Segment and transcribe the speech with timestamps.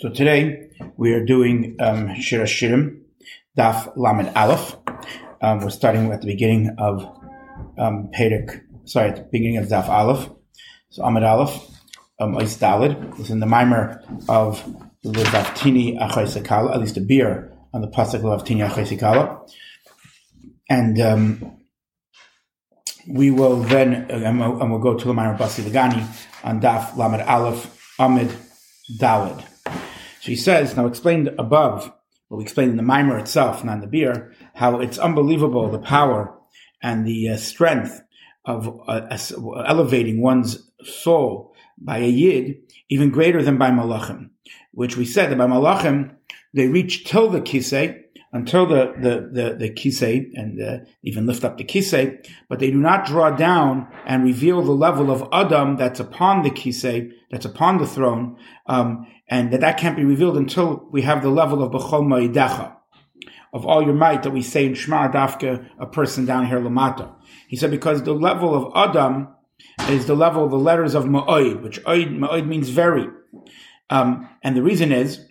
[0.00, 3.02] So today we are doing um, Shir Shirim,
[3.58, 4.74] Daf Lamed Aleph.
[5.42, 7.04] Um, we're starting at the beginning of
[7.76, 8.10] um,
[8.86, 10.30] sorry, at the beginning of Daf Aleph.
[10.88, 11.52] So Amid Aleph,
[12.18, 13.20] um, Ois Dalid.
[13.20, 14.64] It's in the mimer of
[15.02, 19.46] the Vaftini Achai at least a biur on the Pasuk Vaftini Achai
[20.70, 21.58] And um,
[23.06, 26.02] we will then, uh, and we'll, and we'll go to the mimer Basi Lagani
[26.42, 28.34] on Daf Lamed Aleph, Amid
[28.98, 29.44] Dalid.
[30.20, 31.92] So he says, now explained above,
[32.28, 35.78] what we explained in the mimer itself, not in the biur, how it's unbelievable the
[35.78, 36.38] power
[36.82, 38.02] and the uh, strength
[38.44, 39.16] of uh,
[39.66, 42.58] elevating one's soul by a yid,
[42.90, 44.30] even greater than by malachim,
[44.72, 46.14] which we said that by malachim,
[46.52, 51.44] they reach till the kisei, until the, the, the, the kisei, and uh, even lift
[51.44, 55.76] up the kisei, but they do not draw down and reveal the level of Adam
[55.76, 60.36] that's upon the kisei, that's upon the throne, um, and that that can't be revealed
[60.36, 62.76] until we have the level of Bechol Ma'idecha,
[63.52, 67.14] of all your might that we say in Shema Dafka, a person down here, Lamata.
[67.48, 69.28] He said, because the level of Adam
[69.88, 73.06] is the level of the letters of Ma'oid, which Ma'oid means very.
[73.88, 75.26] Um, and the reason is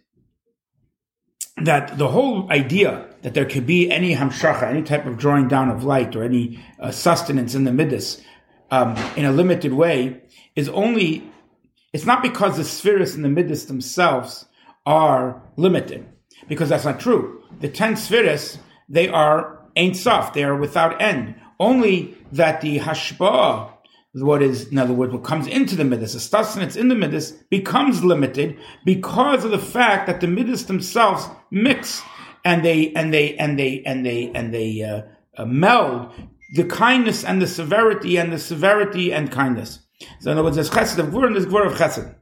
[1.58, 5.70] that the whole idea that there could be any hamshacha, any type of drawing down
[5.70, 8.22] of light or any uh, sustenance in the midas
[8.72, 10.22] um, in a limited way
[10.56, 11.30] is only,
[11.94, 14.46] it's not because the spheres in the midas themselves
[14.86, 16.08] are limited,
[16.48, 17.44] because that's not true.
[17.60, 21.36] The 10 spheres, they are Ein Sof, they are without end.
[21.60, 23.72] Only that the hashbah
[24.14, 27.32] what is, in other words, what comes into the midas, the sustenance in the midas,
[27.50, 32.02] becomes limited because of the fact that the midas themselves mix
[32.44, 35.02] and they and they and they and they and they uh,
[35.38, 36.12] uh, meld
[36.56, 39.80] the kindness and the severity and the severity and kindness.
[40.20, 42.16] So in other words, there's chesed of gvur and there's gvur of chesed.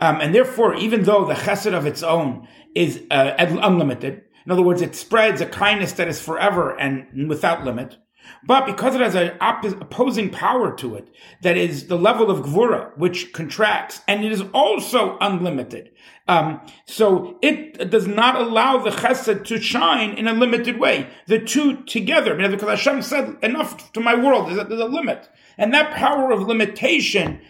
[0.00, 4.62] Um, and therefore, even though the chesed of its own is uh, unlimited, in other
[4.62, 7.98] words, it spreads a kindness that is forever and without limit,
[8.46, 9.32] but because it has an
[9.80, 11.08] opposing power to it,
[11.42, 15.90] that is the level of gvura, which contracts, and it is also unlimited.
[16.26, 21.08] Um, so it does not allow the chesed to shine in a limited way.
[21.26, 25.28] The two together, because Hashem said, enough to my world, there's a, there's a limit.
[25.60, 27.42] And that power of limitation,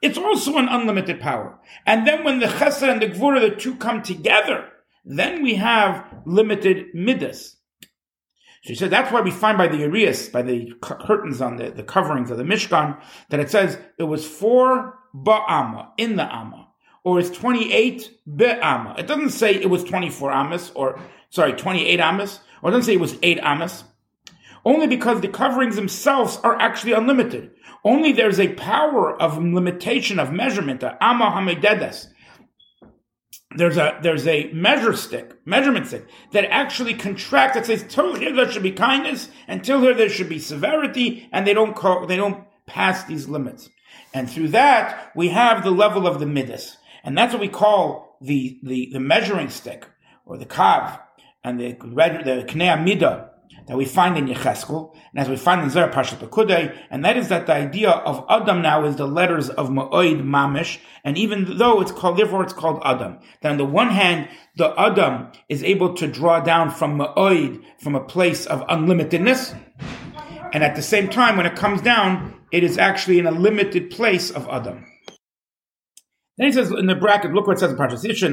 [0.00, 1.60] it's also an unlimited power.
[1.84, 4.70] And then when the chesed and the gvura, the two come together,
[5.04, 7.56] then we have limited midas.
[8.62, 11.70] So he said that's why we find by the Urias, by the curtains on the,
[11.70, 16.68] the coverings of the Mishkan, that it says it was four ba'ama, in the amma,
[17.04, 18.94] or it's 28 be'ama.
[18.96, 22.94] It doesn't say it was 24 amas, or, sorry, 28 amas, or it doesn't say
[22.94, 23.84] it was 8 amas.
[24.68, 27.52] Only because the coverings themselves are actually unlimited.
[27.84, 32.08] Only there's a power of limitation of measurement, the amma hamededes,
[33.56, 37.56] there's a there's a measure stick, measurement stick that actually contracts.
[37.56, 41.30] That says till here there should be kindness, and until here there should be severity,
[41.32, 43.70] and they don't call, they don't pass these limits.
[44.12, 48.18] And through that we have the level of the midas, and that's what we call
[48.20, 49.86] the the, the measuring stick
[50.26, 51.00] or the kav
[51.42, 53.30] and the the knei midah
[53.68, 57.16] that we find in Yecheskel, and as we find in Zohar Pashat Pekudei, and that
[57.16, 61.58] is that the idea of Adam now is the letters of Ma'oid Mamish, and even
[61.58, 63.18] though it's called, therefore it's called Adam.
[63.42, 67.94] That on the one hand, the Adam is able to draw down from Ma'oid, from
[67.94, 69.54] a place of unlimitedness,
[70.52, 73.90] and at the same time, when it comes down, it is actually in a limited
[73.90, 74.86] place of Adam.
[76.38, 78.32] Then he says in the bracket, look what it says in Parshas Yishin,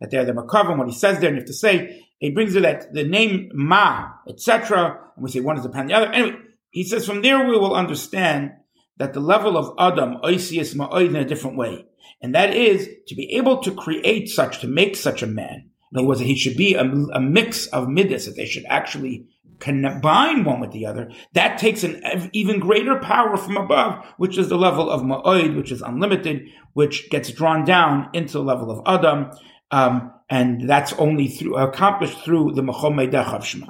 [0.00, 2.54] that they're the Makavim, what he says there, and you have to say, he brings
[2.54, 6.06] it that the name Ma, etc., and we say one is upon the other.
[6.12, 6.38] Anyway,
[6.70, 8.52] he says from there we will understand
[8.98, 11.84] that the level of Adam, Oisius Ma'oid in a different way.
[12.22, 15.70] And that is to be able to create such, to make such a man.
[15.90, 18.66] In other words, that he should be a, a mix of midas, that they should
[18.68, 19.26] actually
[19.58, 21.10] combine one with the other.
[21.32, 25.72] That takes an even greater power from above, which is the level of Ma'oid, which
[25.72, 29.32] is unlimited, which gets drawn down into the level of Adam.
[29.72, 33.66] Um, and that's only through accomplished through the Mechomedech of Shema.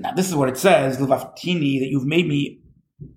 [0.00, 2.60] Now, this is what it says, Levaftini, that you've made me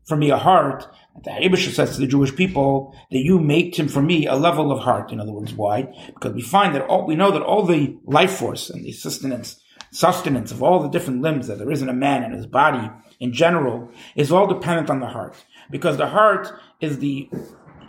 [0.05, 0.85] for me a heart.
[1.23, 4.71] The Abish says to the Jewish people that you made him for me a level
[4.71, 5.11] of heart.
[5.11, 5.91] In other words, why?
[6.13, 9.59] Because we find that all we know that all the life force and the sustenance,
[9.91, 12.91] sustenance of all the different limbs that there is in a man and his body
[13.19, 15.35] in general is all dependent on the heart.
[15.71, 17.27] Because the heart is the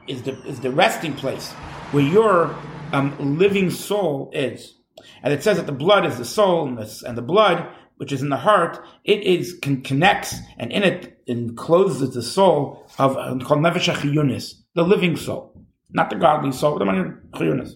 [0.08, 1.52] is the is the resting place
[1.92, 2.56] where your
[2.92, 4.74] um, living soul is.
[5.22, 7.66] And it says that the blood is the soul, and the, and the blood,
[7.96, 12.86] which is in the heart, it is can, connects and in it encloses the soul
[12.98, 17.74] of um, called nefesh the living soul, not the godly soul, the chiyunis.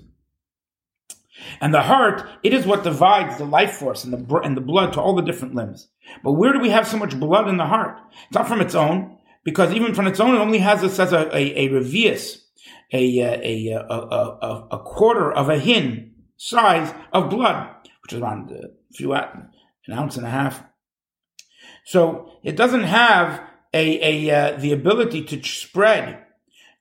[1.60, 4.94] And the heart, it is what divides the life force and the, and the blood
[4.94, 5.88] to all the different limbs.
[6.24, 7.98] But where do we have so much blood in the heart?
[8.26, 11.12] It's not from its own, because even from its own, it only has, it as
[11.12, 12.38] a, a, a revius,
[12.92, 17.68] a, a, a, a, a, quarter of a hin size of blood,
[18.02, 19.50] which is around a few, an
[19.92, 20.62] ounce and a half.
[21.84, 23.40] So it doesn't have
[23.72, 26.24] a, a uh, the ability to spread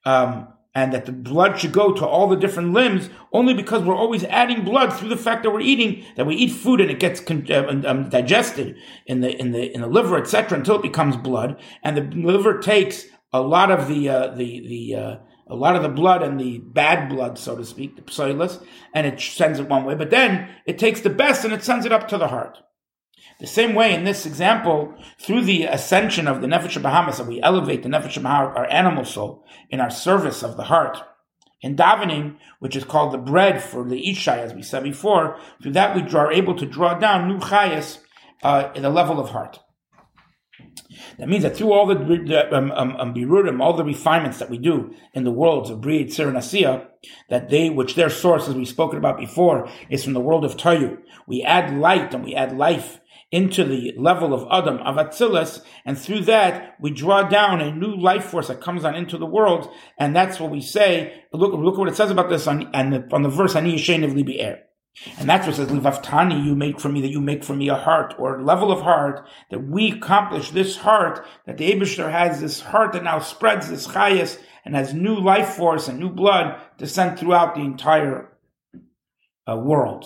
[0.06, 3.96] um, and that the blood should go to all the different limbs only because we're
[3.96, 7.00] always adding blood through the fact that we're eating that we eat food and it
[7.00, 8.76] gets con- uh, um, digested
[9.08, 12.60] in the in the in the liver etc until it becomes blood and the liver
[12.60, 15.16] takes a lot of the uh, the the uh,
[15.48, 18.64] a lot of the blood and the bad blood so to speak the psoilus
[18.94, 21.86] and it sends it one way but then it takes the best and it sends
[21.86, 22.60] it up to the heart
[23.40, 27.42] the same way in this example, through the ascension of the Nefesh Bahamas, that we
[27.42, 31.00] elevate the Nefesh Bahamas, our animal soul, in our service of the heart.
[31.62, 35.74] In davening, which is called the bread for the Ishai, as we said before, through
[35.74, 38.00] that we are able to draw down new chayas
[38.44, 39.60] uh, in the level of heart.
[41.18, 44.50] That means that through all the, the um, um, um, birurim, all the refinements that
[44.50, 46.88] we do in the worlds of Brid, Sir, and Asiya,
[47.30, 50.58] that they, which their source, as we've spoken about before, is from the world of
[50.58, 50.98] Tayu.
[51.28, 53.00] We add light and we add life
[53.32, 57.96] into the level of Adam, of Atzilus, and through that we draw down a new
[57.96, 61.24] life force that comes on into the world, and that's what we say.
[61.34, 64.04] Look, look what it says about this on, on the, on the verse, Ani Yishen
[64.04, 64.65] of Libi Er.
[65.18, 67.76] And that's what says, Livaftani, you make for me, that you make for me a
[67.76, 72.62] heart, or level of heart, that we accomplish this heart, that the Abishter has this
[72.62, 76.88] heart that now spreads this chayas, and has new life force and new blood to
[76.88, 78.32] send throughout the entire
[79.48, 80.06] uh, world.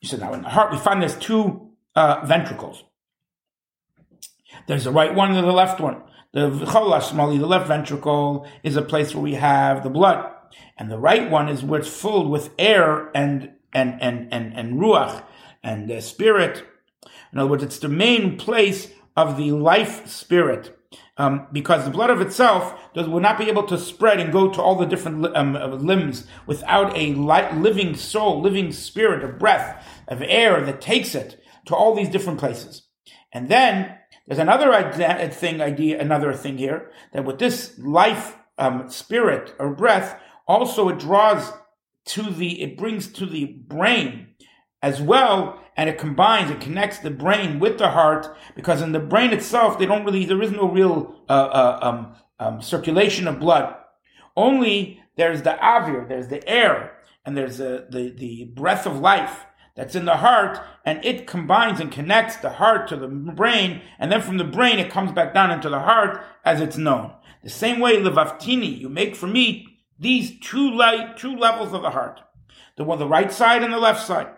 [0.00, 2.84] You said now in the heart we find there's two uh, ventricles.
[4.66, 6.02] There's the right one and the left one.
[6.32, 10.30] The the left ventricle, is a place where we have the blood,
[10.76, 14.80] and the right one is where it's filled with air and and and and and
[14.80, 15.22] ruach
[15.62, 16.64] and uh, spirit.
[17.32, 20.74] In other words, it's the main place of the life spirit.
[21.18, 24.48] Um, because the blood of itself does, will not be able to spread and go
[24.50, 29.28] to all the different um, uh, limbs without a light, living soul, living spirit, a
[29.28, 32.82] breath of air that takes it to all these different places.
[33.32, 34.70] And then there's another
[35.32, 40.98] thing, idea, another thing here that with this life um, spirit or breath, also it
[40.98, 41.52] draws
[42.06, 44.28] to the, it brings to the brain
[44.82, 48.98] as well and it combines, it connects the brain with the heart, because in the
[48.98, 53.38] brain itself, they don't really, there is no real uh, uh, um, um, circulation of
[53.38, 53.76] blood.
[54.36, 59.44] Only there's the avir, there's the air, and there's the, the, the breath of life
[59.76, 64.10] that's in the heart, and it combines and connects the heart to the brain, and
[64.10, 67.12] then from the brain it comes back down into the heart as it's known.
[67.44, 69.67] The same way, levaftini, you make for me
[69.98, 72.20] these two light, two levels of the heart.
[72.76, 74.28] The one, the right side and the left side.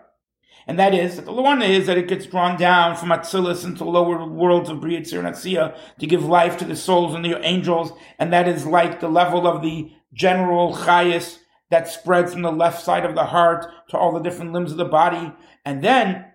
[0.67, 4.25] And that is the one is that it gets drawn down from Atzilus into lower
[4.27, 7.91] worlds of Bria Tzir and Asiya to give life to the souls and the angels,
[8.19, 11.39] and that is like the level of the general chayas
[11.71, 14.77] that spreads from the left side of the heart to all the different limbs of
[14.77, 15.33] the body.
[15.65, 16.25] And then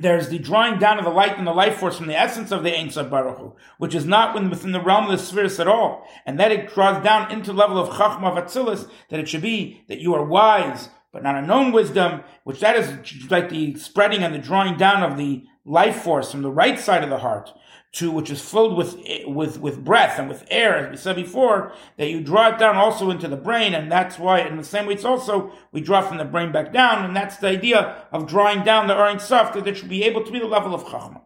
[0.00, 2.64] there's the drawing down of the light and the life force from the essence of
[2.64, 5.68] the Ein Sof Baruch Hu, which is not within the realm of the spheres at
[5.68, 6.06] all.
[6.26, 9.42] And that it draws down into the level of Chachma of Atzilus, that it should
[9.42, 13.76] be that you are wise, but not a known wisdom, which that is like the
[13.76, 17.18] spreading and the drawing down of the life force from the right side of the
[17.18, 17.52] heart
[17.94, 18.96] to which is filled with
[19.26, 22.76] with with breath and with air, as we said before, that you draw it down
[22.76, 26.00] also into the brain, and that's why in the same way it's also we draw
[26.00, 29.52] from the brain back down, and that's the idea of drawing down the Ein Sof
[29.54, 31.22] that it should be able to be the level of Chachma.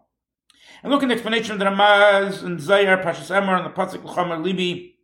[0.83, 4.05] And look at the explanation of the Ramaz and Zayar, Pashas Emor, and the Pasuk
[4.05, 4.95] L'Chomer Libi,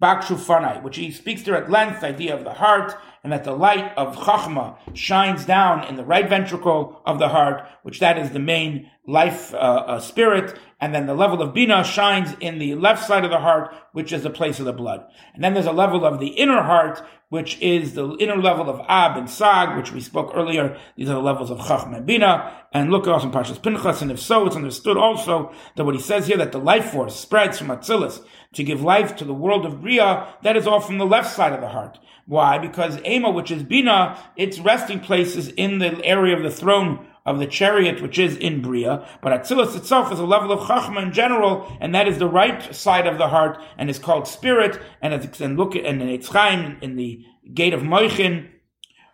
[0.00, 2.94] Bakshu Fanai, which he speaks there at length, the idea of the heart,
[3.24, 7.66] and that the light of Chachma shines down in the right ventricle of the heart,
[7.82, 11.82] which that is the main life uh, uh, spirit, and then the level of Bina
[11.82, 15.02] shines in the left side of the heart, which is the place of the blood.
[15.34, 18.84] And then there's a level of the inner heart, which is the inner level of
[18.86, 20.78] Ab and Sag, which we spoke earlier.
[20.96, 22.66] These are the levels of Chachma and Bina.
[22.72, 26.00] And look also in Pashas Pinchas, and if so, it's understood also that what he
[26.02, 28.22] says here, that the life force spreads from Atzilus
[28.52, 31.54] to give life to the world of Bria, that is all from the left side
[31.54, 31.98] of the heart.
[32.26, 32.58] Why?
[32.58, 37.07] Because Ema, which is Bina, its resting place is in the area of the throne
[37.28, 41.02] of the chariot, which is in Bria, but Atzilus itself is a level of Chachma
[41.02, 44.80] in general, and that is the right side of the heart, and is called spirit,
[45.02, 48.48] and, it's, and look, and Eitz Chaim in the gate of Moichin,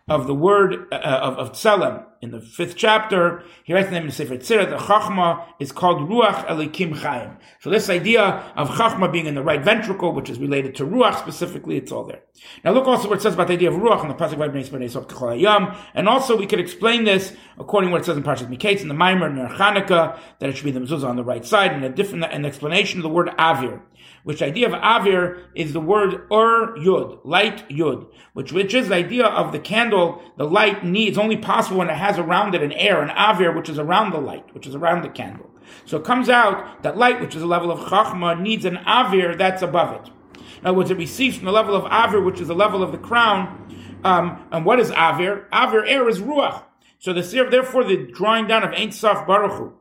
[0.09, 1.57] of the word uh, of, of
[2.25, 5.71] in the fifth chapter, he writes the name of the Sefer Yetzira, the Chachma is
[5.71, 7.37] called Ruach Elikim Chaim.
[7.61, 11.19] So this idea of Chachma being in the right ventricle, which is related to Ruach
[11.19, 12.23] specifically, it's all there.
[12.65, 15.77] Now look also what it says about the idea of Ruach in the Pasuk Vayim
[15.95, 18.89] and also we could explain this according to what it says in Parshat Miketz in
[18.89, 21.85] the Maimer Ner Chanukah, that it should be the mezuzah on the right side, and
[21.85, 23.83] a different an explanation of the word Avir
[24.25, 28.95] which idea of avir is the word ur yud, light yud, which, which is the
[28.95, 32.73] idea of the candle, the light needs only possible when it has around it an
[32.73, 35.51] air, an avir, which is around the light, which is around the candle.
[35.87, 39.37] So it comes out that light, which is a level of chachma, needs an avir
[39.37, 40.13] that's above it.
[40.61, 42.93] In other words, it receives from the level of avir, which is the level of
[42.93, 43.61] the crown.
[44.05, 45.49] Um, and what is avir?
[45.51, 46.63] Avir, air is ruach.
[46.99, 49.75] So the, therefore the drawing down of Ein Sof Baruch Hu,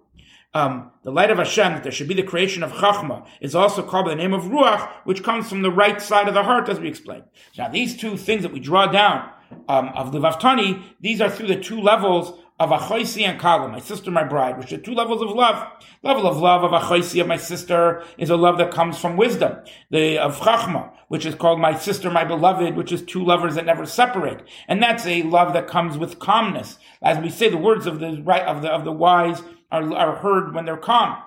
[0.54, 3.82] um, the light of Hashem, that there should be the creation of Chachma, is also
[3.82, 6.70] called by the name of Ruach, which comes from the right side of the heart,
[6.70, 7.24] as we explained.
[7.58, 9.30] Now, these two things that we draw down
[9.68, 14.12] um, of Livaftani, these are through the two levels of Achoisi and Kala, my sister,
[14.12, 15.68] my bride, which are two levels of love.
[16.04, 19.58] Level of love of Achoisi of my sister is a love that comes from wisdom.
[19.90, 23.66] The of Chachma, which is called my sister, my beloved, which is two lovers that
[23.66, 26.78] never separate, and that's a love that comes with calmness.
[27.02, 29.42] As we say, the words of the right of the of the wise
[29.72, 31.18] are, are heard when they're calm.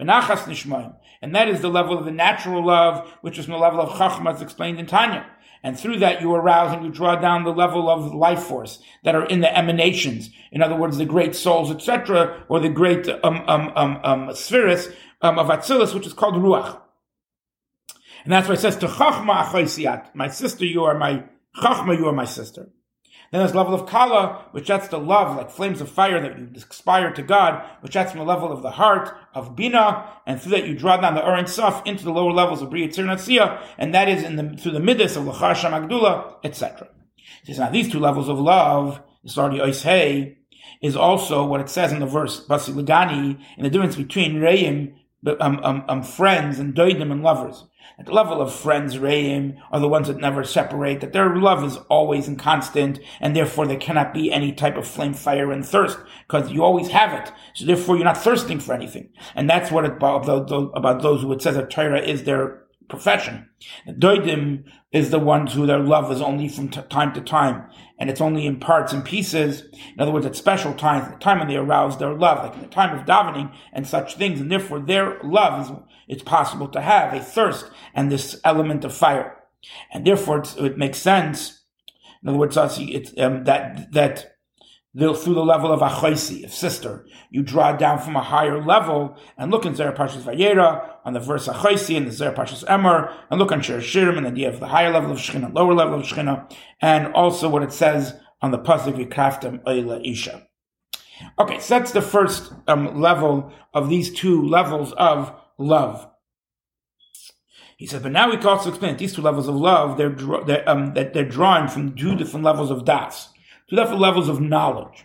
[0.00, 0.94] Menachas nishmayim.
[1.20, 4.34] And that is the level of the natural love, which is the level of chachma,
[4.34, 5.26] as explained in Tanya.
[5.62, 9.14] And through that, you arouse and you draw down the level of life force that
[9.14, 10.30] are in the emanations.
[10.50, 14.88] In other words, the great souls, etc., or the great um, um, um, um, spheres
[15.20, 16.80] um, of Atzilus, which is called Ruach.
[18.24, 21.24] And that's why it says to Chachma my sister, you are my
[21.56, 22.68] Chachma, you are my sister.
[23.32, 26.50] Then there's level of kala, which that's the love, like flames of fire that you
[26.54, 30.52] aspire to God, which that's from the level of the heart of bina, and through
[30.52, 33.94] that you draw down the Urin Saf into the lower levels of Bria Tzir and
[33.94, 36.88] that is in the, through the midas of Lachar Magdula, etc.
[37.44, 40.36] So now these two levels of love, this already Oishei,
[40.82, 44.94] is also what it says in the verse, Basi Lagani, in the difference between Reim,
[45.40, 47.64] um, um, um, friends, and Doidim, and lovers.
[47.98, 51.62] At the level of friends, Reim, are the ones that never separate, that their love
[51.64, 55.64] is always and constant, and therefore there cannot be any type of flame, fire, and
[55.64, 57.32] thirst, because you always have it.
[57.54, 59.10] So therefore you're not thirsting for anything.
[59.34, 60.28] And that's what it, about,
[60.76, 63.48] about those who it says that Torah is their profession.
[63.88, 67.68] Doidim is the ones who their love is only from t- time to time,
[68.02, 69.62] and it's only in parts and pieces.
[69.94, 72.62] In other words, at special times, the time when they arouse their love, like in
[72.62, 75.76] the time of davening and such things, and therefore their love is
[76.08, 79.36] it's possible to have a thirst and this element of fire,
[79.92, 81.62] and therefore it makes sense.
[82.24, 84.31] In other words, it's um, that that
[84.94, 89.50] through the level of achoisi, of sister, you draw down from a higher level and
[89.50, 92.62] look in Zohar Pashas Vayera on the verse achoisi and the Zohar Pashas
[93.30, 95.72] and look on Shir Shirim and the idea of the higher level of Shechina, lower
[95.72, 100.46] level of Shechina, and also what it says on the pasuk Yikraftem Oila Isha.
[101.38, 106.06] Okay, so that's the first um, level of these two levels of love.
[107.78, 110.14] He says, but now we can also explain these two levels of love, they're,
[110.46, 113.31] they're, um, that they're drawing from two different levels of das
[113.76, 115.04] different levels of knowledge.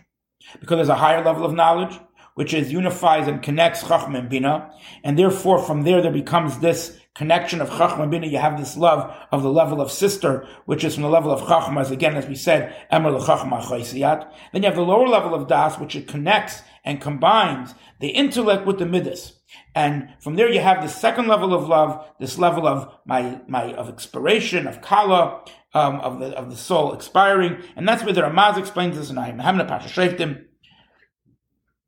[0.60, 1.98] Because there's a higher level of knowledge,
[2.34, 4.70] which is unifies and connects Chachma and Bina,
[5.02, 8.28] and therefore from there there becomes this connection of Chachma and Bina.
[8.28, 11.40] You have this love of the level of sister, which is from the level of
[11.40, 15.48] Chachma, as again, as we said, Emer Chachma Then you have the lower level of
[15.48, 19.40] Das, which it connects and combines the intellect with the midas.
[19.74, 23.72] And from there you have the second level of love, this level of my, my,
[23.74, 25.44] of expiration, of kala,
[25.74, 27.62] um, of the, of the soul expiring.
[27.76, 30.44] And that's where the Ramaz explains this in Hamna Pasha Shreiftim,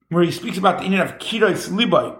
[0.09, 2.19] where he speaks about the Indian of kiros liboy,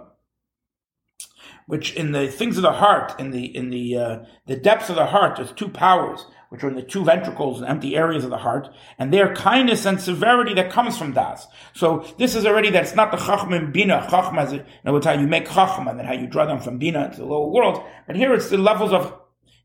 [1.67, 4.95] which in the things of the heart, in the, in the, uh, the depths of
[4.95, 8.29] the heart, there's two powers which are in the two ventricles and empty areas of
[8.29, 8.67] the heart,
[8.99, 11.47] and their kindness and severity that comes from das.
[11.73, 14.05] So this is already that it's not the chachma and bina.
[14.09, 14.53] Chachma is,
[14.83, 17.19] other words, how you make chachma, and then how you draw them from bina into
[17.19, 17.81] the lower world.
[18.05, 19.17] But here it's the levels of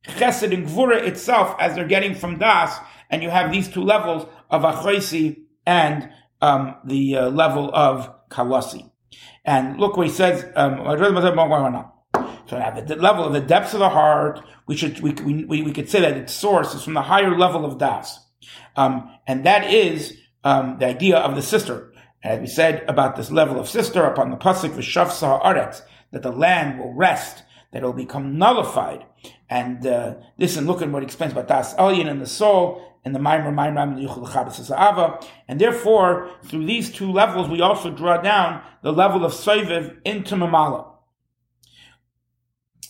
[0.06, 2.78] chesed and gvura itself as they're getting from das,
[3.10, 6.10] and you have these two levels of achoisi and
[6.40, 8.90] um, the uh, level of kawasi.
[9.44, 10.44] And look what he says.
[10.56, 10.78] Um,
[12.48, 15.72] so at the level of the depths of the heart, we should we we, we
[15.72, 18.18] could say that its source is from the higher level of das,
[18.76, 21.92] um, and that is um, the idea of the sister.
[22.22, 25.08] As we said about this level of sister upon the pasuk v'shav
[25.42, 29.04] aretz, that the land will rest, that it will become nullified,
[29.48, 33.14] and uh, and look at what he explains about das Elyon and the soul and
[33.14, 38.16] the Maimer Maimer and the Yuchel and therefore through these two levels we also draw
[38.20, 40.92] down the level of Soiviv into Mamala.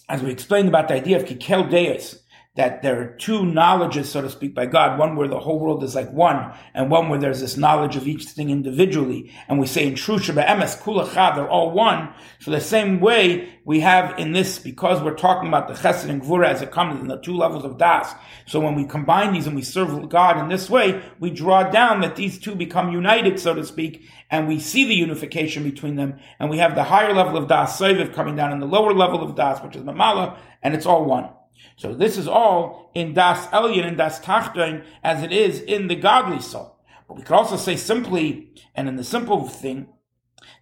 [0.09, 2.23] As we explained about the idea of Kikel Deus,
[2.57, 4.99] that there are two knowledges, so to speak, by God.
[4.99, 8.09] One where the whole world is like one, and one where there's this knowledge of
[8.09, 9.31] each thing individually.
[9.47, 12.13] And we say in true Shabbat Emes, Kulachad, they're all one.
[12.41, 16.23] So the same way we have in this, because we're talking about the Chesed and
[16.23, 18.15] Gvura as it comes in the two levels of Das.
[18.47, 22.01] So when we combine these and we serve God in this way, we draw down
[22.01, 26.19] that these two become united, so to speak, and we see the unification between them,
[26.39, 29.23] and we have the higher level of Das Soviv coming down in the lower level
[29.23, 31.29] of Das, which is Mamala, and it's all one.
[31.77, 35.97] So this is all in Das Elyon and Das Tachton as it is in the
[35.97, 36.77] godly soul.
[37.07, 39.89] But we could also say simply, and in the simple thing,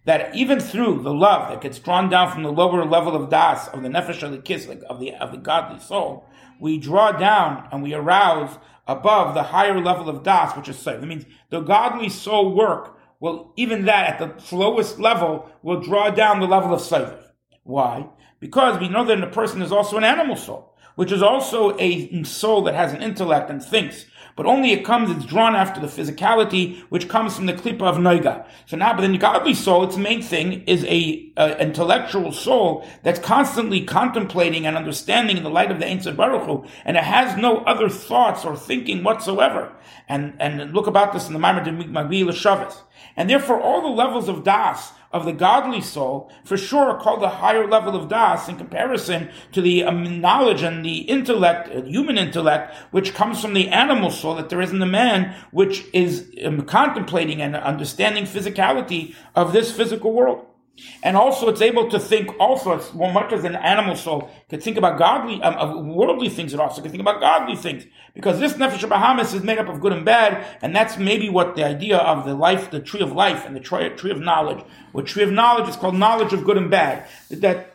[0.05, 3.67] that even through the love that gets drawn down from the lower level of das
[3.69, 6.25] of the nefesh of kiss of the of the godly soul,
[6.59, 10.99] we draw down and we arouse above the higher level of das, which is safe.
[10.99, 16.09] That means the godly soul work will even that at the lowest level will draw
[16.11, 17.09] down the level of safe.
[17.63, 18.07] Why?
[18.39, 22.23] Because we know that a person is also an animal soul which is also a
[22.23, 24.05] soul that has an intellect and thinks.
[24.35, 27.95] But only it comes, it's drawn after the physicality, which comes from the klipa of
[27.95, 28.45] noiga.
[28.65, 32.85] So now, but then the godly soul, its main thing is a, a, intellectual soul
[33.03, 37.03] that's constantly contemplating and understanding in the light of the Ein Baruch Hu, and it
[37.03, 39.71] has no other thoughts or thinking whatsoever.
[40.09, 42.83] And and look about this in the Maimar de Magbi Shabbos.
[43.15, 47.29] And therefore, all the levels of das of the godly soul, for sure called a
[47.29, 52.17] higher level of das in comparison to the um, knowledge and the intellect, uh, human
[52.17, 56.29] intellect, which comes from the animal soul that there is in the man, which is
[56.43, 60.45] um, contemplating and understanding physicality of this physical world.
[61.03, 64.75] And also, it's able to think also well, much as an animal soul can think
[64.75, 66.53] about godly, um, worldly things.
[66.53, 69.79] It also can think about godly things because this nefesh Bahamas is made up of
[69.79, 73.13] good and bad, and that's maybe what the idea of the life, the tree of
[73.13, 74.63] life, and the tree, of knowledge.
[74.91, 77.07] What tree of knowledge is called knowledge of good and bad.
[77.29, 77.71] That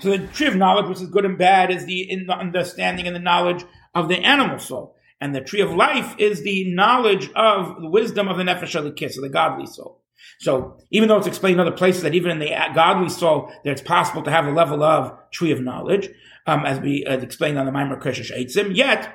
[0.00, 3.16] so the tree of knowledge, which is good and bad, is the, the understanding and
[3.16, 3.64] the knowledge
[3.94, 4.96] of the animal soul.
[5.18, 8.92] And the tree of life is the knowledge of the wisdom of the nefesh the
[8.92, 10.02] kiss, of the godly soul.
[10.38, 13.70] So even though it's explained in other places that even in the godly soul, that
[13.70, 16.08] it's possible to have a level of tree of knowledge,
[16.46, 19.14] um, as we as explained on the Maimar Keshesh Eitzim, yet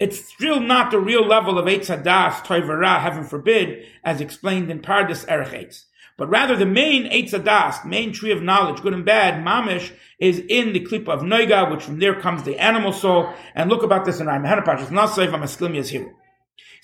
[0.00, 4.80] it's still not the real level of Eitz Hadas, Toivara, heaven forbid, as explained in
[4.80, 5.72] Pardes Erech
[6.16, 10.42] But rather the main Eitz Hadas, main tree of knowledge, good and bad, Mamish, is
[10.48, 13.32] in the clip of Noiga, which from there comes the animal soul.
[13.54, 16.14] And look about this in Rambam Hanapach, not safe, I'm a here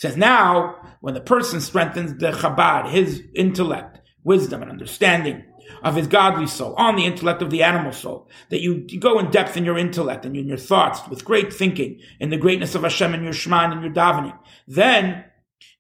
[0.01, 5.45] says now, when the person strengthens the Chabad, his intellect, wisdom, and understanding
[5.83, 9.19] of his godly soul on the intellect of the animal soul, that you, you go
[9.19, 12.75] in depth in your intellect and in your thoughts with great thinking in the greatness
[12.75, 15.27] of Hashem and your Shema and your davening, then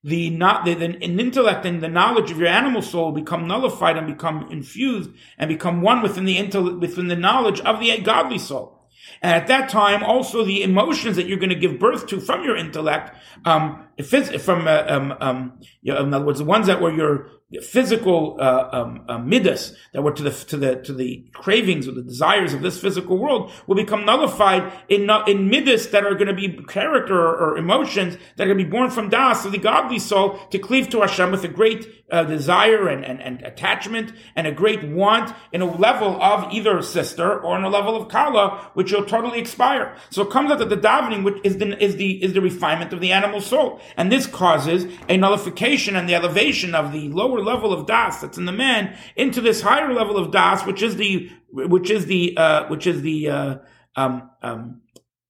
[0.04, 4.06] the not the, the intellect and the knowledge of your animal soul become nullified and
[4.06, 8.80] become infused and become one within the intellect within the knowledge of the godly soul.
[9.22, 12.44] And at that time, also the emotions that you're going to give birth to from
[12.44, 16.80] your intellect, um, from uh, um, um, you know, in other words, the ones that
[16.80, 17.30] were your
[17.62, 21.92] physical uh, um, uh, midas that were to the to the to the cravings or
[21.92, 26.28] the desires of this physical world will become nullified in in midas that are going
[26.28, 29.50] to be character or, or, emotions that are going to be born from das of
[29.50, 33.42] the godly soul to cleave to Hashem with a great uh, desire and, and, and
[33.42, 37.96] attachment and a great want in a level of either sister or in a level
[37.96, 39.96] of kala which will totally expire.
[40.10, 42.92] So it comes out that the davening which is the is the is the refinement
[42.92, 47.30] of the animal soul, and this causes a nullification and the elevation of the lower
[47.30, 50.82] lower level of das that's in the man into this higher level of das, which
[50.82, 53.56] is the which is the uh, which is the uh,
[53.96, 54.80] um, um,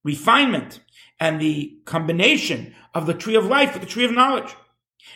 [0.03, 0.79] refinement
[1.19, 4.55] and the combination of the tree of life with the tree of knowledge.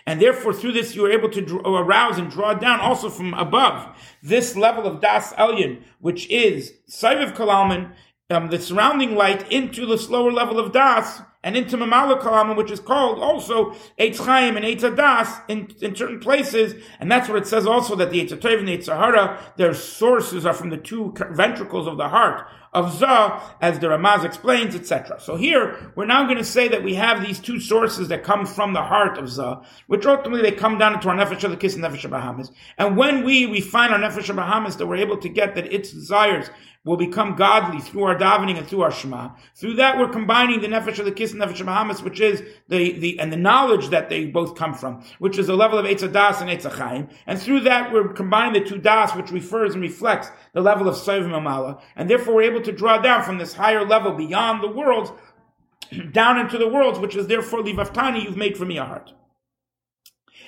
[0.06, 3.34] And therefore, through this, you are able to draw, arouse and draw down also from
[3.36, 7.94] above this level of Das Elyon, which is Saiviv Kalalman,
[8.30, 12.72] um, the surrounding light, into the slower level of Das, and into Mamala Kalama, which
[12.72, 16.74] is called also Eitz Chaim and Eitz Adas in, in certain places.
[17.00, 20.44] And that's what it says also that the Eitz and the Eitz Sahara, their sources
[20.44, 25.20] are from the two ventricles of the heart of Zah, as the Ramaz explains, etc.
[25.20, 28.46] So here, we're now going to say that we have these two sources that come
[28.46, 31.58] from the heart of Zah, which ultimately they come down into our Nefesh of the
[31.58, 32.52] Kiss and Nefesh of Bahamas.
[32.78, 35.92] And when we refine our Nefesh of Bahamas, that we're able to get that its
[35.92, 36.50] desires
[36.86, 39.32] will become godly through our davening and through our Shema.
[39.56, 42.44] Through that, we're combining the nefesh of the kiss and nefesh of Bahamas, which is
[42.70, 45.86] the, the, and the knowledge that they both come from, which is the level of
[45.86, 47.12] Das and Eitzachaim.
[47.26, 50.96] And through that, we're combining the two Das, which refers and reflects the level of
[50.96, 51.82] Saiv Mamala.
[51.96, 55.12] And therefore, we're able to draw down from this higher level beyond the worlds,
[56.12, 59.12] down into the worlds, which is therefore Livaftani, you've made for me a heart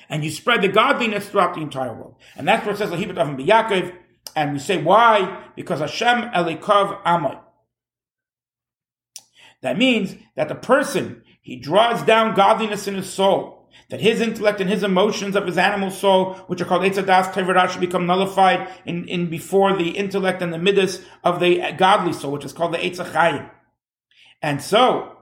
[0.10, 2.16] and you spread the godliness throughout the entire world.
[2.36, 3.94] And that's what it says, Lahibet Avim B'Yakov,
[4.36, 5.44] and we say why?
[5.56, 7.40] Because Hashem Elikov Amoy.
[9.62, 13.57] That means that the person, he draws down godliness in his soul
[13.90, 17.70] that his intellect and his emotions of his animal soul, which are called Eitzadas Tevirah,
[17.70, 22.32] should become nullified in, in before the intellect and the midas of the godly soul,
[22.32, 23.50] which is called the Eitzachayim.
[24.42, 25.17] And so,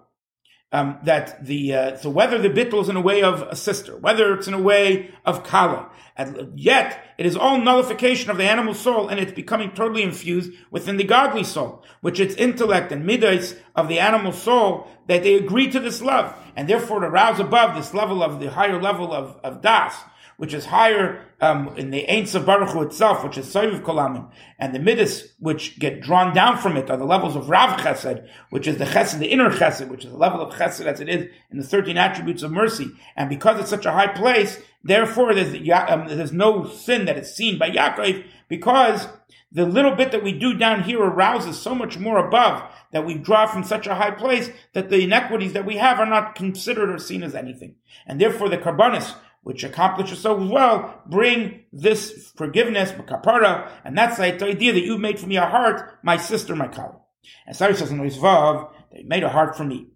[0.75, 3.95] um, that the uh, so whether the bittul is in a way of a sister,
[3.95, 8.43] whether it's in a way of kala, and yet it is all nullification of the
[8.43, 13.05] animal soul, and it's becoming totally infused within the godly soul, which its intellect and
[13.05, 17.39] midas of the animal soul that they agree to this love, and therefore to rouse
[17.39, 19.95] above this level of the higher level of, of das,
[20.37, 24.29] which is higher um, in the Ein of Baruch Hu itself, which is Soiv Kolamin,
[24.59, 28.27] and the Midas, which get drawn down from it, are the levels of Rav Chesed,
[28.49, 31.09] which is the Chesed, the inner Chesed, which is the level of Chesed as it
[31.09, 32.91] is in the 13 attributes of mercy.
[33.15, 35.53] And because it's such a high place, therefore there's,
[35.89, 39.07] um, there's no sin that is seen by Yaakov, because
[39.51, 43.13] the little bit that we do down here arouses so much more above that we
[43.15, 46.89] draw from such a high place that the inequities that we have are not considered
[46.89, 47.75] or seen as anything.
[48.05, 54.23] And therefore the Karbanis, which accomplishes so well, bring this forgiveness, kapara, and that's the
[54.23, 56.97] idea that you made for me a heart, my sister, my colleague.
[57.45, 59.89] And Sari says in Rizvav, they made a heart for me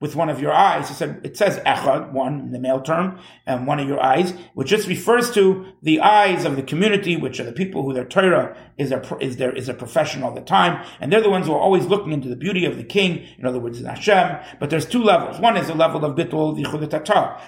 [0.00, 0.88] with one of your eyes.
[0.88, 4.32] He said, it says echad, one in the male term, and one of your eyes,
[4.54, 8.06] which just refers to the eyes of the community, which are the people who their
[8.06, 10.84] Torah is their, is their, is a profession all the time.
[11.00, 13.26] And they're the ones who are always looking into the beauty of the king.
[13.38, 14.38] In other words, in Hashem.
[14.58, 15.38] But there's two levels.
[15.38, 17.04] One is the level of bittul v'chudatata,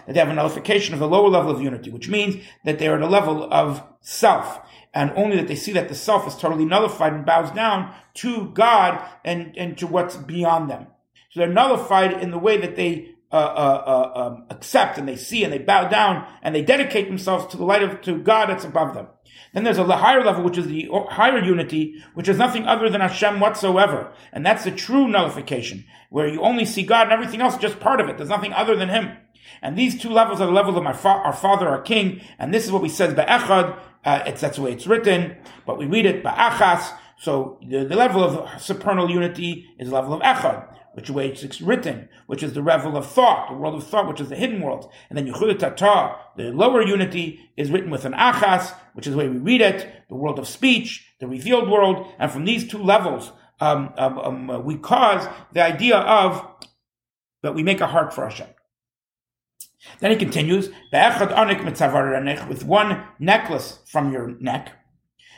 [0.06, 2.88] that they have a nullification of the lower level of unity, which means that they
[2.88, 4.60] are at a level of self
[4.94, 8.50] and only that they see that the self is totally nullified and bows down to
[8.50, 10.86] God and, and to what's beyond them.
[11.32, 15.16] So they're nullified in the way that they uh, uh, uh, um, accept and they
[15.16, 18.50] see and they bow down and they dedicate themselves to the light of to God
[18.50, 19.06] that's above them.
[19.54, 23.00] Then there's a higher level, which is the higher unity, which is nothing other than
[23.00, 27.56] Hashem whatsoever, and that's the true nullification, where you only see God and everything else
[27.56, 28.18] just part of it.
[28.18, 29.16] There's nothing other than Him.
[29.62, 32.52] And these two levels are the level of my fa- our Father, our King, and
[32.52, 33.78] this is what we said be'echad.
[34.04, 36.92] Uh, it's that's the way it's written, but we read it ba'achas.
[37.18, 41.60] So the, the level of supernal unity is the level of echad which way it's
[41.60, 44.60] written, which is the level of thought, the world of thought, which is the hidden
[44.60, 44.90] world.
[45.08, 49.18] And then Yehuda Tata, the lower unity, is written with an achas, which is the
[49.18, 52.06] way we read it, the world of speech, the revealed world.
[52.18, 56.44] And from these two levels, um, um, um, uh, we cause the idea of
[57.42, 58.48] that we make a heart for Hashem.
[60.00, 60.68] Then he continues,
[62.48, 64.72] with one necklace from your neck.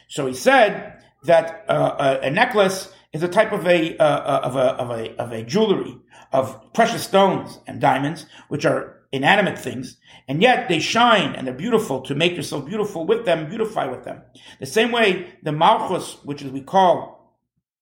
[0.08, 4.40] So he said that uh, a, a necklace is a type of a, uh, uh,
[4.42, 5.96] of a, of a, of a jewelry
[6.32, 11.54] of precious stones and diamonds, which are inanimate things, and yet they shine and they're
[11.54, 14.20] beautiful to make yourself beautiful with them, beautify with them.
[14.58, 17.38] The same way the malchus, which is we call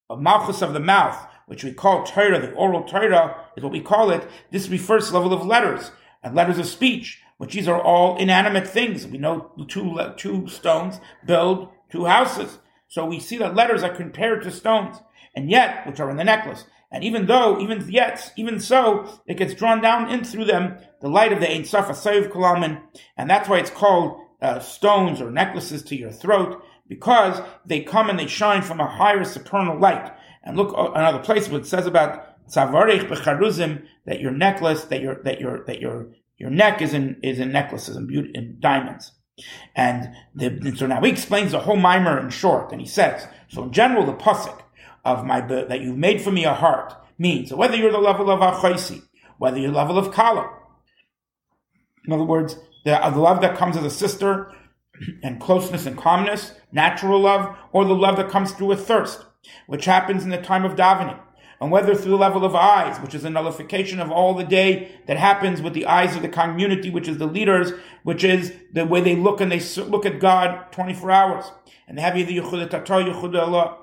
[0.07, 1.17] a malchus of the mouth,
[1.47, 4.27] which we call Torah, the oral Torah is what we call it.
[4.51, 5.91] This refers to level of letters
[6.21, 9.07] and letters of speech, which these are all inanimate things.
[9.07, 12.59] We know two, two stones build two houses.
[12.87, 14.97] So we see that letters are compared to stones
[15.35, 16.65] and yet, which are in the necklace.
[16.91, 21.09] And even though, even yet, even so, it gets drawn down in through them the
[21.09, 22.81] light of the Ein Sof Asayiv Kalaman,
[23.17, 28.09] and that's why it's called uh, stones or necklaces to your throat, because they come
[28.09, 30.11] and they shine from a higher supernal light.
[30.43, 35.01] And look uh, another place what it says about Tzavarech Becharuzim, that your necklace, that
[35.01, 38.57] your that your that your your neck is in is in necklaces and beauty in
[38.59, 39.13] diamonds.
[39.75, 43.63] And the, so now he explains the whole mimer in short, and he says, so
[43.63, 44.59] in general, the pasuk
[45.03, 48.39] of my that you've made for me a heart means whether you're the level of
[48.39, 49.03] achaisi,
[49.37, 50.49] whether you're the level of kala.
[52.05, 54.51] In other words, the, uh, the love that comes as a sister
[55.23, 59.25] and closeness and calmness, natural love, or the love that comes through a thirst,
[59.67, 61.19] which happens in the time of davening.
[61.61, 64.99] And whether through the level of eyes, which is a nullification of all the day
[65.07, 67.71] that happens with the eyes of the community, which is the leaders,
[68.03, 71.45] which is the way they look and they look at God 24 hours.
[71.87, 73.77] And they have either Yehuda Tata, Yehuda Allah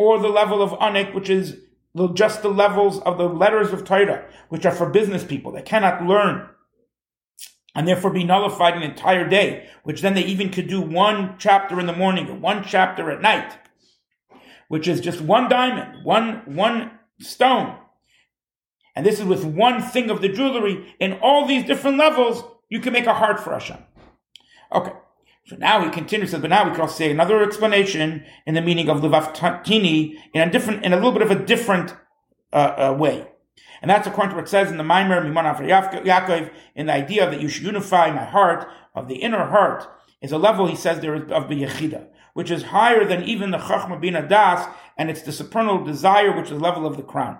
[0.00, 1.58] or the level of anik, which is
[2.14, 6.06] just the levels of the letters of Torah, which are for business people that cannot
[6.06, 6.48] learn
[7.74, 11.78] and therefore be nullified an entire day, which then they even could do one chapter
[11.78, 13.58] in the morning and one chapter at night,
[14.68, 17.76] which is just one diamond, one, one stone.
[18.96, 20.94] And this is with one thing of the jewelry.
[20.98, 23.84] In all these different levels, you can make a heart for Hashem.
[24.72, 24.92] Okay.
[25.50, 28.88] So now he continues, but now we can also say another explanation in the meaning
[28.88, 31.92] of Levaftini in a different, in a little bit of a different
[32.52, 32.56] uh,
[32.92, 33.26] uh, way.
[33.82, 37.28] And that's according to what it says in the Maimer Mimon Yaakov, in the idea
[37.28, 39.88] that you should unify my heart, of the inner heart,
[40.22, 43.58] is a level, he says, there of the Yechida, which is higher than even the
[43.58, 47.38] Chachma Bina Das, and it's the supernal desire, which is the level of the crown.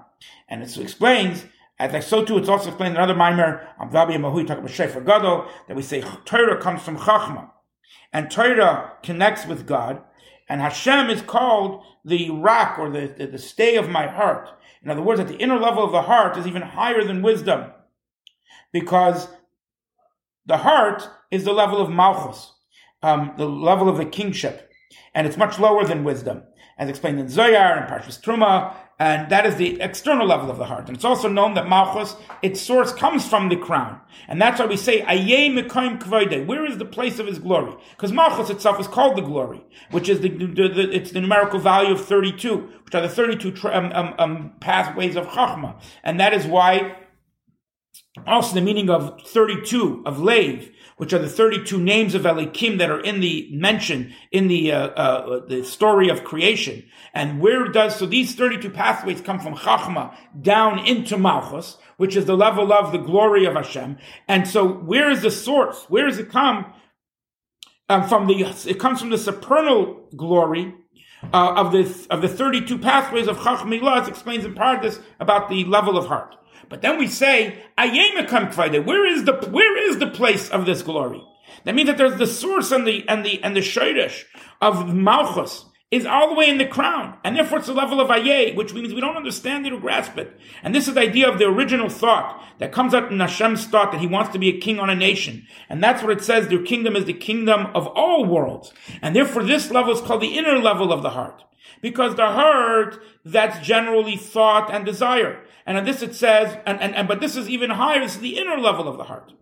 [0.48, 1.44] And it explains,
[1.78, 5.46] as so too, it's also explained in another Vabi and Mahui, talk about Shefer Gadol,
[5.68, 7.50] that we say Torah comes from Chachma.
[8.12, 10.02] And Torah connects with God,
[10.48, 14.48] and Hashem is called the rock or the, the, the stay of my heart.
[14.82, 17.70] In other words, that the inner level of the heart is even higher than wisdom.
[18.72, 19.28] Because
[20.46, 22.52] the heart is the level of Malchus,
[23.02, 24.72] um, the level of the kingship.
[25.14, 26.42] And it's much lower than wisdom,
[26.78, 30.66] as explained in Zoyar and Parshas Truma and that is the external level of the
[30.66, 30.86] heart.
[30.86, 33.98] And it's also known that Malchus, its source comes from the crown.
[34.28, 36.46] And that's why we say, Aye Mekayim.
[36.46, 37.74] Where is the place of his glory?
[37.92, 41.58] Because Malchus itself is called the glory, which is the, the, the, it's the numerical
[41.58, 45.80] value of 32, which are the 32 um, um, um, pathways of Chachma.
[46.04, 46.96] And that is why
[48.26, 52.90] also the meaning of 32 of Lev, which are the 32 names of Elikim that
[52.90, 56.84] are in the mention in the uh, uh, the story of creation.
[57.14, 62.24] And where does so these 32 pathways come from Chachma down into Malchus, which is
[62.24, 63.98] the level of the glory of Hashem.
[64.26, 65.84] And so where is the source?
[65.88, 66.72] Where does it come?
[67.88, 70.74] Um, from the it comes from the supernal glory
[71.32, 74.02] uh, of the of the 32 pathways of Chachma.
[74.02, 76.36] It explains in part this about the level of heart.
[76.68, 77.62] But then we say,
[78.80, 81.22] where is the where is the place of this glory?
[81.64, 83.62] That means that there's the source and the and the and the
[84.60, 88.10] of Malchus is all the way in the crown, and therefore it's the level of
[88.10, 90.38] Aye, which means we don't understand it or grasp it.
[90.62, 93.90] And this is the idea of the original thought that comes out in Hashem's thought
[93.90, 96.46] that He wants to be a king on a nation, and that's what it says.
[96.46, 98.72] Their kingdom is the kingdom of all worlds,
[99.02, 101.42] and therefore this level is called the inner level of the heart,
[101.80, 105.42] because the heart that's generally thought and desire.
[105.66, 108.38] And this it says, and, and, and but this is even higher, this is the
[108.38, 109.32] inner level of the heart.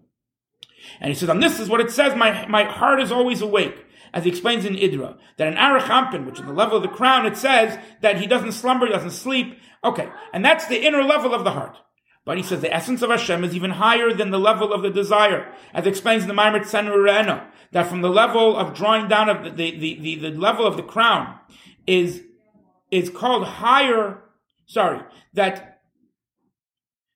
[1.00, 3.84] And he says, on this is what it says, my, my heart is always awake.
[4.12, 7.26] As he explains in Idra, that in Arachampin, which is the level of the crown,
[7.26, 9.58] it says that he doesn't slumber, he doesn't sleep.
[9.84, 10.08] Okay.
[10.32, 11.76] And that's the inner level of the heart.
[12.24, 14.90] But he says the essence of Hashem is even higher than the level of the
[14.90, 19.44] desire, as explains in the Maimer Tzenurena, that from the level of drawing down of
[19.44, 21.38] the, the, the, the, the level of the crown
[21.86, 22.22] is,
[22.90, 24.22] is called higher,
[24.66, 25.00] sorry,
[25.34, 25.68] that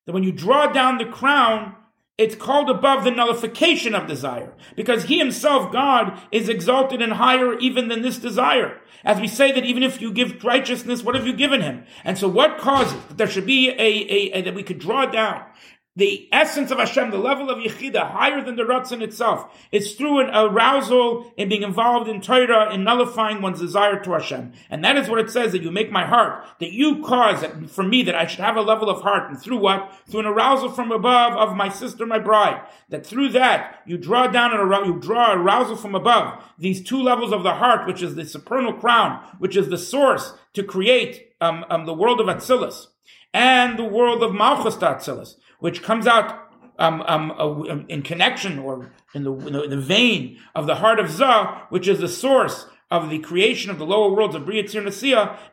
[0.06, 1.76] that when you draw down the crown,
[2.22, 4.52] it's called above the nullification of desire.
[4.76, 8.80] Because he himself, God, is exalted and higher even than this desire.
[9.04, 11.84] As we say that even if you give righteousness, what have you given him?
[12.04, 15.06] And so what causes that there should be a, a, a that we could draw
[15.06, 15.44] down
[15.94, 20.20] the essence of Hashem, the level of Yechida, higher than the Ratzon itself, is through
[20.20, 24.52] an arousal in being involved in Torah, in nullifying one's desire to Hashem.
[24.70, 27.68] And that is what it says, that you make my heart, that you cause that
[27.68, 29.28] for me, that I should have a level of heart.
[29.28, 29.92] And through what?
[30.08, 32.62] Through an arousal from above of my sister, my bride.
[32.88, 36.42] That through that, you draw down and arousal, you draw arousal from above.
[36.58, 40.32] These two levels of the heart, which is the supernal crown, which is the source
[40.54, 42.86] to create um, um, the world of Atzilus
[43.34, 48.92] and the world of Malchus Atzilus which comes out um, um, uh, in connection or
[49.14, 53.10] in the, in the, vein of the heart of Zah, which is the source of
[53.10, 54.64] the creation of the lower worlds of Bria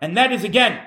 [0.01, 0.81] and that is again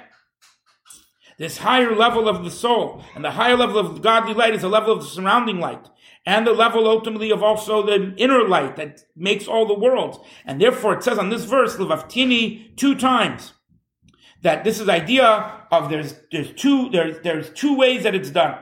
[1.39, 4.69] this higher level of the soul, and the higher level of godly light is the
[4.69, 5.89] level of the surrounding light,
[6.27, 10.19] and the level ultimately of also the inner light that makes all the worlds.
[10.45, 13.55] And therefore it says on this verse, Levaftini, two times,
[14.43, 18.59] that this is idea of there's, there's two, there's, there's two ways that it's done.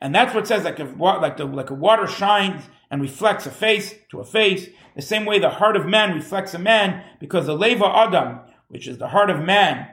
[0.00, 3.50] And that's what says like, if, like, the, like a water shines and reflects a
[3.50, 7.46] face to a face, the same way the heart of man reflects a man, because
[7.46, 9.88] the leva adam, which is the heart of man,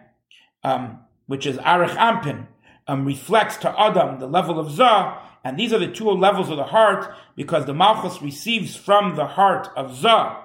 [0.63, 2.47] um, which is arich ampin,
[2.87, 6.57] um, reflects to adam the level of zah, and these are the two levels of
[6.57, 10.41] the heart, because the malchus receives from the heart of zah.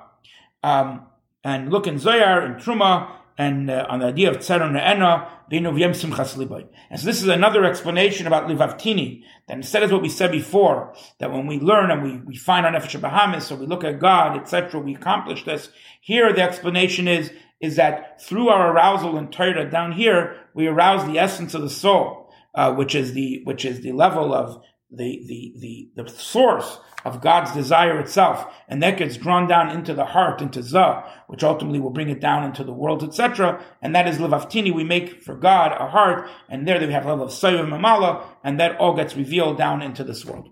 [0.62, 1.06] Um,
[1.42, 7.00] and look in Zoyar and Truma, and uh, on the idea of Tzara Ne'ena, and
[7.00, 11.32] so this is another explanation about Livavtini, that instead of what we said before, that
[11.32, 14.36] when we learn and we, we find our Nefesh Bahamis, or we look at God,
[14.36, 15.70] etc., we accomplish this.
[16.02, 21.06] Here the explanation is, is that through our arousal in Torah down here, we arouse
[21.06, 25.24] the essence of the soul, uh, which is the, which is the level of the,
[25.26, 25.54] the,
[25.96, 30.40] the, the source of God's desire itself, and that gets drawn down into the heart,
[30.40, 33.62] into Zah, which ultimately will bring it down into the world, etc.
[33.82, 37.24] And that is Levaftini, we make for God a heart, and there we have level
[37.24, 40.50] of Sayyid Mamala, and that all gets revealed down into this world.